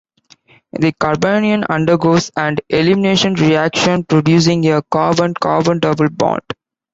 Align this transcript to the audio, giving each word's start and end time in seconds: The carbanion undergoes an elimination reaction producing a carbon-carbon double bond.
The 0.79 0.93
carbanion 0.93 1.63
undergoes 1.69 2.31
an 2.35 2.57
elimination 2.69 3.35
reaction 3.35 4.03
producing 4.03 4.67
a 4.71 4.81
carbon-carbon 4.81 5.77
double 5.77 6.09
bond. 6.09 6.41